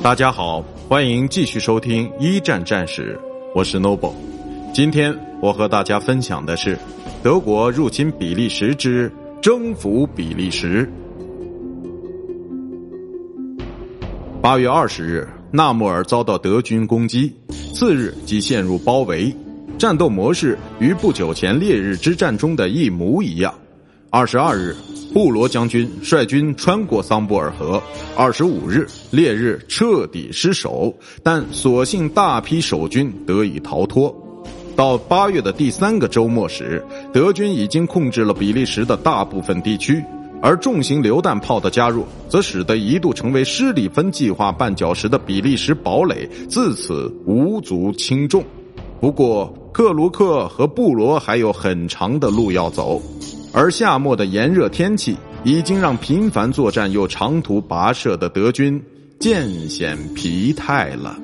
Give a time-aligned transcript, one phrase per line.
[0.00, 3.18] 大家好，欢迎继续收听一战战史，
[3.52, 4.12] 我是 Noble。
[4.72, 6.78] 今天我和大家分享的是
[7.20, 9.12] 德国入侵比利时之
[9.42, 10.88] 征服比利时。
[14.40, 17.34] 八月二十日，纳穆尔遭到德军攻击，
[17.74, 19.34] 次日即陷入包围，
[19.76, 23.52] 战斗模式与不久前烈日之战中的一模一样。
[24.10, 24.74] 二十二日。
[25.12, 27.82] 布罗将军率军穿过桑布尔河。
[28.14, 34.14] 二十五日，烈日彻底失守，但所幸大批守军得以逃脱。
[34.76, 40.02] 到八月的第三个周末时，德军已经控制了比利时的大部分地区，
[40.42, 48.44] 而重型榴弹炮的加入，则使得一度成为施里芬计划绊脚石的比利时堡垒自此无足轻重。
[49.00, 53.00] 不过，克卢克和布罗还有很长的路要走。
[53.52, 58.80] 而夏末的炎热天气，已经让频繁作战又长途跋涉的德军
[59.18, 61.18] 渐显疲态了。